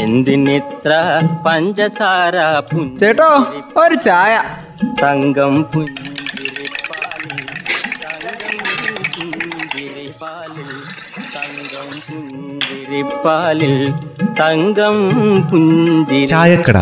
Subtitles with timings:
[0.00, 0.92] എന്തിനിത്ര
[1.46, 2.36] പഞ്ചസാര
[3.00, 3.28] ചേട്ടോ
[3.80, 4.34] ഒരു ചായ
[5.02, 7.40] തങ്കം പുഞ്ചിരിപ്പാലിൽ
[11.34, 13.76] തങ്കം പുഞ്ചിരിപ്പാലിൽ
[14.40, 14.96] തങ്കം
[15.50, 16.78] തങ്കം ചായക്കട.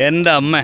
[0.00, 0.56] എന്റെ അമ്മ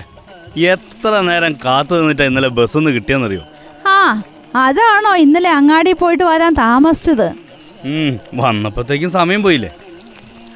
[0.57, 3.43] എത്ര നേരം കാത്തു നിന്നിട്ടാ ഇന്നലെ ബസ് ഒന്ന് കിട്ടിയെന്നറിയോ?
[3.87, 4.23] ആ
[4.55, 7.27] അതാണോ ഇന്നലെ അങ്ങാടി പോയിട്ട് വരാൻ താമസിച്ചത്?
[8.33, 9.71] വന്നപ്പോഴത്തേക്കും സമയം പോയില്ലേ?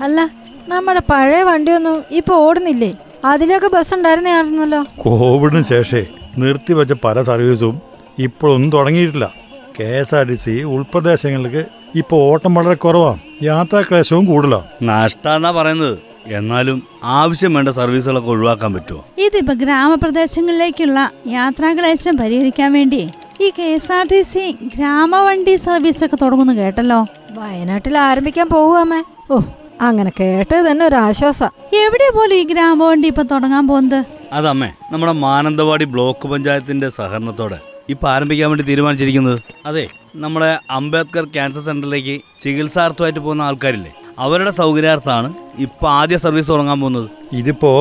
[0.02, 0.30] അല്ല
[0.70, 2.94] നമ്മുടെ പഴയ വണ്ടിയൊന്നും ഇപ്പൊ ഓടുന്നില്ലേ?
[3.26, 6.06] അതിലൊക്കെ ബസ് ഉണ്ടായിരുന്നോ കോവിഡിന് ശേഷേ
[6.38, 7.82] നിർത്തിവെച്ച പല സർവീസും
[8.20, 9.34] ഇപ്പോഴൊന്നും തുടങ്ങിയിട്ടില്ല.
[9.80, 13.20] K S R T C ഉൾപ്രദേശങ്ങൾക്ക് ഇപ്പോൾ ഓട്ടം വളരെ കുറവാണ്.
[13.44, 14.68] യാത്രാക്ലേശവും കൂടുതലാണ്.
[14.84, 15.98] നഷ്ടാന്നാ പറയുന്നത്.
[16.40, 19.04] എന്നാലും ആവശ്യം വേണ്ട സർവീസുകളൊക്കെ ഒഴിവാക്കാൻ പറ്റുമോ?
[19.26, 23.02] ഇതിപ്പോ ഗ്രാമപ്രദേശങ്ങളിലേക്കുള്ള യാത്രാക്ലേശം പരിഹരിക്കാൻ വേണ്ടി
[23.42, 27.06] ഈ K S R T C ഗ്രാമവണ്ടി service ഒക്കെ തുടങ്ങുന്നു കേട്ടല്ലോ?
[27.40, 29.38] വയനാട്ടിൽ ആരംഭിക്കാൻ പോവുകമ്മേ ഓ
[29.82, 31.50] അങ്ങനെ കേട്ടത് തന്നെ ഒരു ആശ്വാസം
[31.84, 34.06] എവിടെ പോലും ഈ ഗ്രാമവണ്ടി ഇപ്പൊ തുടങ്ങാൻ പോകുന്നത്?
[34.34, 39.42] അതമ്മേ നമ്മുടെ മാനന്തവാടി ബ്ലോക്ക് പഞ്ചായത്തിന്റെ സഹകരണത്തോടെ ഇപ്പൊ ആരംഭിക്കാൻ വേണ്ടി തീരുമാനിച്ചിരിക്കുന്നത്.
[39.66, 43.92] അതെ നമ്മുടെ അംബേദ്കർ ക്യാൻസർ സെന്ററിലേക്ക് ചികിത്സാർത്ഥമായിട്ട് പോകുന്ന ആൾക്കാരില്ലേ?
[44.20, 45.30] അവരുടെ സൗകര്യാർത്ഥമാണ്
[45.66, 47.10] ഇപ്പൊ ആദ്യ സർവീസ് തുടങ്ങാൻ പോകുന്നത്.
[47.34, 47.72] ഇതിപ്പോ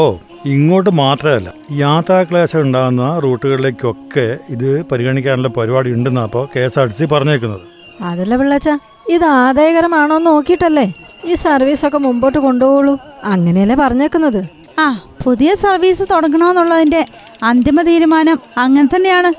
[0.54, 1.48] ഇങ്ങോട്ട് മാത്രമല്ല
[1.84, 7.64] യാത്രാക്ലേശം ഉണ്ടാകുന്ന റൂട്ടുകളിലേക്കൊക്കെ ഇത് പരിഗണിക്കാനുള്ള പരിപാടി ഉണ്ടെന്നാണ് അപ്പോൾ K S R T C പറഞ്ഞേക്കുന്നത്.
[8.10, 8.68] അതല്ല പിള്ളച്ച
[9.14, 10.86] ഇത് ആദായകരമാണോ എന്ന് നോക്കിയിട്ടല്ലേ
[11.24, 14.40] ഈ സർവീസൊക്കെ മുമ്പോട്ട് കൊണ്ടുപോകുള്ളൂ അങ്ങനെയല്ലേ പറഞ്ഞേക്കുന്നത്.
[14.78, 14.86] ആ
[15.24, 17.02] പുതിയ സർവീസ് തുടങ്ങണമെന്നുള്ളതിന്റെ
[17.50, 19.30] അന്തിമ തീരുമാനം അങ്ങനെ തന്നെയാണ്.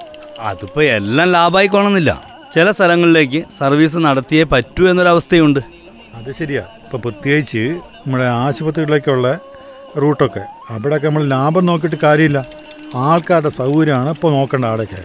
[0.50, 2.12] അതിപ്പോ എല്ലാം ലാഭമായിക്കോണമെന്നില്ല
[2.56, 5.62] ചില സ്ഥലങ്ങളിലേക്ക് സർവീസ് നടത്തിയേ പറ്റൂ എന്നൊരവസ്ഥയുണ്ട്.
[6.28, 6.62] അത് ശരിയാ.
[6.86, 7.62] ഇപ്പോൾ പ്രത്യേകിച്ച്
[8.00, 9.28] നമ്മുടെ ആശുപത്രികളിലേക്കുള്ള
[10.04, 10.44] റൂട്ടൊക്കെ.
[10.74, 12.40] അവിടെയൊക്കെ നമ്മൾ ലാഭം നോക്കിയിട്ട് കാര്യമില്ല.
[13.10, 15.04] ആൾക്കാരുടെ സൗകര്യമാണ് ഇപ്പോൾ നോക്കേണ്ട അവിടെയൊക്കെ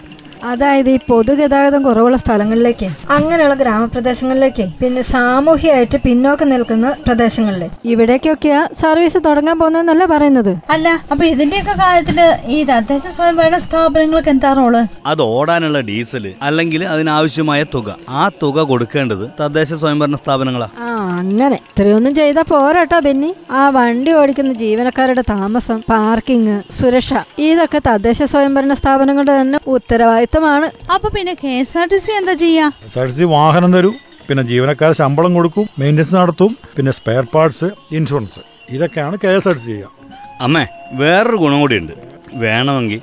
[0.51, 9.57] അതായത് ഈ പൊതുഗതാഗതം കുറവുള്ള സ്ഥലങ്ങളിലേക്ക് അങ്ങനെയുള്ള ഗ്രാമപ്രദേശങ്ങളിലേക്ക് പിന്നെ സാമൂഹികമായിട്ട് പിന്നോക്കം നിൽക്കുന്ന പ്രദേശങ്ങളിൽ ഇവിടേക്കൊക്കെയാ സർവീസ് തുടങ്ങാൻ
[9.59, 10.51] പോകുന്നതെന്നല്ല പറയുന്നത്?
[10.71, 14.77] അല്ല അപ്പൊ ഇതിന്റെയൊക്കെ കാര്യത്തിൽ ഈ തദ്ദേശ സ്വയംഭരണ സ്ഥാപനങ്ങൾക്ക് എന്താ റോൾ?
[15.07, 17.97] അത് ഓടാനുള്ള ഡീസൽ അല്ലെങ്കിൽ അതിനാവശ്യമായ തുക.
[18.09, 20.69] ആ തുക കൊടുക്കേണ്ടത് തദ്ദേശ സ്വയംഭരണ സ്ഥാപനങ്ങളാ.
[20.81, 20.92] ആ
[21.23, 21.59] അങ്ങനെ.
[21.71, 23.31] ഇത്രയൊന്നും ചെയ്താൽ പോരാട്ടോ ബെന്നി.
[23.61, 27.13] ആ വണ്ടി ഓടിക്കുന്ന ജീവനക്കാരുടെ താമസം പാർക്കിംഗ് സുരക്ഷ
[27.49, 30.69] ഇതൊക്കെ തദ്ദേശ സ്വയംഭരണ സ്ഥാപനങ്ങളുടെ തന്നെ ഉത്തരവാദിത്തമാണ്.
[30.95, 32.67] അപ്പൊ പിന്നെ K S R T C എന്താ ചെയ്യാ?
[32.83, 33.93] K S R T C വാഹനം തരൂ
[34.29, 37.69] പിന്നെ ജീവനക്കാരെ ശമ്പളം കൊടുക്കും മെയിന്റനൻസ് നടത്തും പിന്നെ സ്പെയർ പാർട്സ്
[37.99, 38.43] ഇൻഷുറൻസ്
[38.77, 39.91] ഇതൊക്കെയാണ് K S R T C ചെയ്യുക
[40.47, 40.65] അമ്മേ
[41.01, 41.95] വേറൊരു ഗുണം കൂടിയുണ്ട്
[42.45, 43.01] വേണമെങ്കിൽ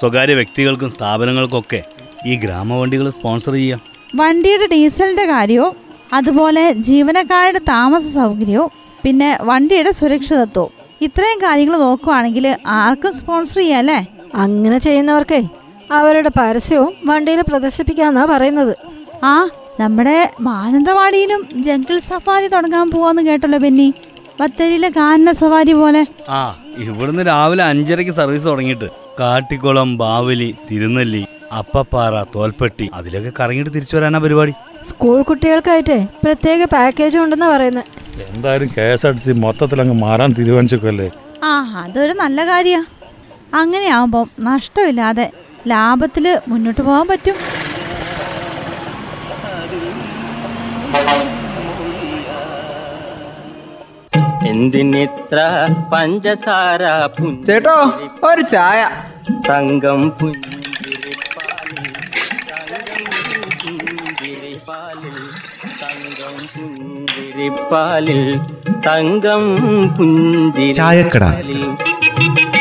[0.00, 1.80] സ്വകാര്യ വ്യക്തികൾക്കും സ്ഥാപനങ്ങൾക്കൊക്കെ
[2.26, 3.80] ഈ ഗ്രാമവണ്ടികൾ സ്പോൺസർ ചെയ്യാം.
[4.20, 5.74] വണ്ടിയുടെ ഡീസലിന്റെ കാര്യവും
[6.12, 8.70] അതുപോലെ ജീവനക്കാരുടെ താമസ സൗകര്യവും
[9.04, 10.72] പിന്നെ വണ്ടിയുടെ സുരക്ഷിതത്വവും.
[11.00, 15.48] ഇത്രയും കാര്യങ്ങൾ നോക്കുവാണെങ്കിൽ ആർക്കും സ്പോൺസർ ചെയ്യാല്ലേ അങ്ങനെ ചെയ്യുന്നവർക്കേ
[15.92, 18.76] അവരുടെ പരസ്യവും വണ്ടിയിൽ പ്രദർശിപ്പിക്കാന്നാ പറയുന്നത്.
[19.24, 19.48] ആ
[19.80, 23.94] നമ്മുടെ മാനന്തവാടിയിലും ജംഗിൾ സഫാരി തുടങ്ങാൻ പോവാന്ന് കേട്ടല്ലോ ബെന്നി.
[24.40, 26.06] ബത്തേരിയിലെ കാനന സവാരി പോലെ.
[26.28, 28.88] ആ ഇവിടുന്ന് രാവിലെ അഞ്ചരക്ക് സർവീസ് തുടങ്ങിയിട്ട്.
[29.20, 31.26] കാട്ടിക്കുളം ബാവലി തിരുനെല്ലി
[31.58, 34.52] അപ്പപ്പാറ തോൽപ്പെട്ടി അതിലൊക്കെ കറങ്ങിയിട്ട് തിരിച്ചു വരാനാ പരിപാടി.
[34.82, 37.86] സ്കൂൾ കുട്ടികൾക്കായിട്ടേ പ്രത്യേക പാക്കേജ് ഉണ്ടെന്നാ പറയുന്നത്
[38.26, 41.08] എന്തായാലും K S R T C മൊത്തത്തിൽ അങ്ങ് മാറാൻ തീരുമാനിച്ചേക്കല്ലേ
[41.44, 41.52] ആ
[41.82, 42.88] അതൊരു നല്ല കാര്യമാണ്
[43.54, 45.26] അങ്ങനെയാവുമ്പം നഷ്ടമില്ലാതെ
[45.66, 47.36] ലാഭത്തിൽ മുന്നോട്ട് പോകാൻ പറ്റും.
[54.50, 55.38] എന്തിനിത്ര
[55.92, 56.82] പഞ്ചസാര
[57.46, 57.76] ചേട്ടോ
[58.24, 58.80] ഒരു ചായ.
[59.46, 60.57] തങ്കം പുഞ്ചിരിപ്പാലിൽ
[64.68, 68.22] തങ്കം പുഞ്ചിരിപ്പാലിൽ
[68.86, 69.44] തങ്കം
[69.96, 71.24] പുഞ്ചിരിപ്പാലിൽ തങ്കം ചായക്കട.
[71.24, 72.57] പുഞ്ചിരിപ്പാലിൽ